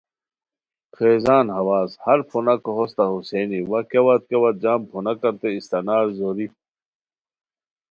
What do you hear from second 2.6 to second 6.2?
ہوستہ ہوسئینی وا کیاوت کیاوت جم پھوناکانتے استاناری